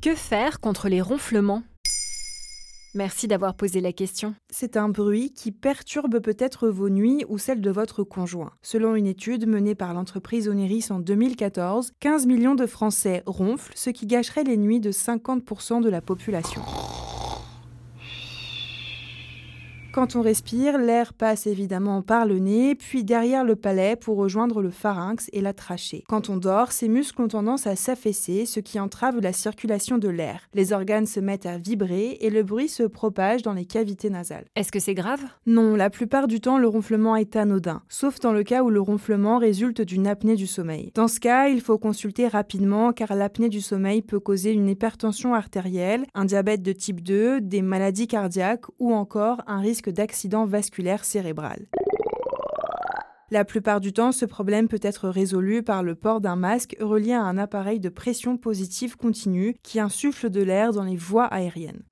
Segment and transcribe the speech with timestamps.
[0.00, 1.62] Que faire contre les ronflements?
[2.94, 4.34] Merci d'avoir posé la question.
[4.50, 8.52] C'est un bruit qui perturbe peut-être vos nuits ou celles de votre conjoint.
[8.62, 13.90] Selon une étude menée par l'entreprise Oneris en 2014, 15 millions de Français ronflent, ce
[13.90, 16.62] qui gâcherait les nuits de 50% de la population.
[19.98, 24.62] Quand on respire, l'air passe évidemment par le nez, puis derrière le palais pour rejoindre
[24.62, 26.04] le pharynx et la trachée.
[26.06, 30.08] Quand on dort, ces muscles ont tendance à s'affaisser, ce qui entrave la circulation de
[30.08, 30.42] l'air.
[30.54, 34.44] Les organes se mettent à vibrer et le bruit se propage dans les cavités nasales.
[34.54, 35.18] Est-ce que c'est grave?
[35.46, 38.80] Non, la plupart du temps, le ronflement est anodin, sauf dans le cas où le
[38.80, 40.92] ronflement résulte d'une apnée du sommeil.
[40.94, 45.34] Dans ce cas, il faut consulter rapidement car l'apnée du sommeil peut causer une hypertension
[45.34, 51.04] artérielle, un diabète de type 2, des maladies cardiaques ou encore un risque d'accident vasculaire
[51.04, 51.66] cérébral.
[53.30, 57.12] La plupart du temps, ce problème peut être résolu par le port d'un masque relié
[57.12, 61.82] à un appareil de pression positive continue qui insuffle de l'air dans les voies aériennes.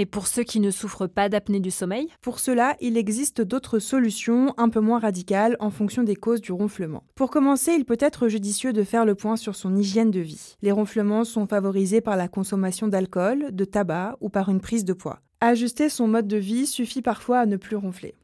[0.00, 2.06] Et pour ceux qui ne souffrent pas d'apnée du sommeil?
[2.22, 6.52] Pour cela, il existe d'autres solutions un peu moins radicales en fonction des causes du
[6.52, 7.02] ronflement.
[7.16, 10.54] Pour commencer, il peut être judicieux de faire le point sur son hygiène de vie.
[10.62, 14.92] Les ronflements sont favorisés par la consommation d'alcool, de tabac ou par une prise de
[14.92, 15.18] poids.
[15.40, 18.16] Ajuster son mode de vie suffit parfois à ne plus ronfler.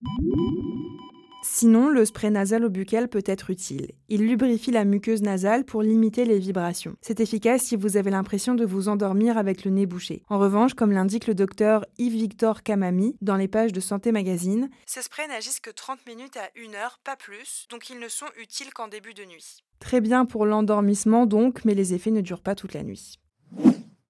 [1.44, 3.92] Sinon, le spray nasal au buccal peut être utile.
[4.08, 6.96] Il lubrifie la muqueuse nasale pour limiter les vibrations.
[7.02, 10.24] C'est efficace si vous avez l'impression de vous endormir avec le nez bouché.
[10.28, 15.02] En revanche, comme l'indique le docteur Yves-Victor Kamami dans les pages de Santé Magazine, ces
[15.02, 18.72] sprays n'agissent que 30 minutes à 1 heure, pas plus, donc ils ne sont utiles
[18.74, 19.62] qu'en début de nuit.
[19.78, 23.20] Très bien pour l'endormissement donc, mais les effets ne durent pas toute la nuit.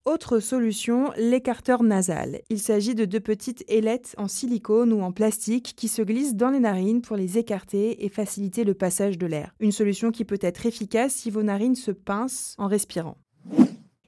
[0.07, 2.43] Autre solution, l'écarteur nasal.
[2.51, 6.51] Il s'agit de deux petites ailettes en silicone ou en plastique qui se glissent dans
[6.51, 9.55] les narines pour les écarter et faciliter le passage de l'air.
[9.61, 13.17] Une solution qui peut être efficace si vos narines se pincent en respirant.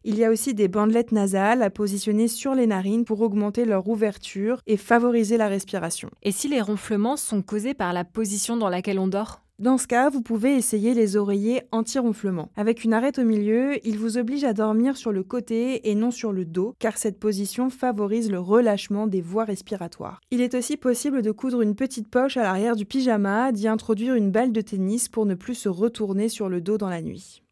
[0.04, 3.88] Il y a aussi des bandelettes nasales à positionner sur les narines pour augmenter leur
[3.88, 6.10] ouverture et favoriser la respiration.
[6.22, 9.45] Et si les ronflements sont causés par la position dans laquelle on dort?
[9.58, 12.50] Dans ce cas, vous pouvez essayer les oreillers anti-ronflement.
[12.56, 16.10] Avec une arête au milieu, il vous oblige à dormir sur le côté et non
[16.10, 20.20] sur le dos, car cette position favorise le relâchement des voies respiratoires.
[20.30, 24.14] Il est aussi possible de coudre une petite poche à l'arrière du pyjama, d'y introduire
[24.14, 27.42] une balle de tennis pour ne plus se retourner sur le dos dans la nuit.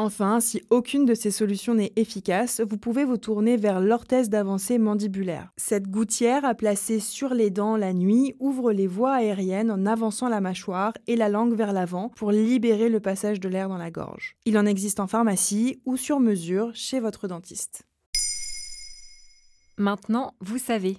[0.00, 4.78] Enfin, si aucune de ces solutions n'est efficace, vous pouvez vous tourner vers l'orthèse d'avancée
[4.78, 5.50] mandibulaire.
[5.56, 10.28] Cette gouttière à placer sur les dents la nuit ouvre les voies aériennes en avançant
[10.28, 13.90] la mâchoire et la langue vers l'avant pour libérer le passage de l'air dans la
[13.90, 14.36] gorge.
[14.44, 17.82] Il en existe en pharmacie ou sur mesure chez votre dentiste.
[19.78, 20.98] Maintenant, vous savez.